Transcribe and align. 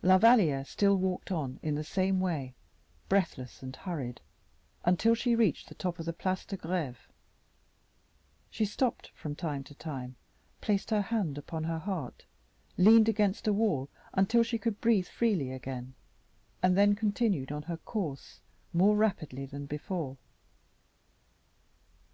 La 0.00 0.16
Valliere 0.16 0.64
still 0.64 0.96
walked 0.96 1.30
on 1.30 1.60
in 1.62 1.74
the 1.74 1.84
same 1.84 2.18
way, 2.18 2.54
breathless 3.10 3.62
and 3.62 3.76
hurried, 3.76 4.22
until 4.82 5.14
she 5.14 5.34
reached 5.36 5.68
the 5.68 5.74
top 5.74 5.98
of 5.98 6.06
the 6.06 6.12
Place 6.14 6.46
de 6.46 6.56
Greve. 6.56 7.06
She 8.48 8.64
stopped 8.64 9.10
from 9.14 9.34
time 9.36 9.62
to 9.64 9.74
time, 9.74 10.16
placed 10.62 10.88
her 10.88 11.02
hand 11.02 11.36
upon 11.36 11.64
her 11.64 11.80
heart, 11.80 12.24
leaned 12.78 13.10
against 13.10 13.46
a 13.46 13.52
wall 13.52 13.90
until 14.14 14.42
she 14.42 14.56
could 14.56 14.80
breathe 14.80 15.06
freely 15.06 15.50
again, 15.52 15.92
and 16.62 16.78
then 16.78 16.94
continued 16.94 17.52
on 17.52 17.64
her 17.64 17.76
course 17.76 18.40
more 18.72 18.96
rapidly 18.96 19.44
than 19.44 19.66
before. 19.66 20.16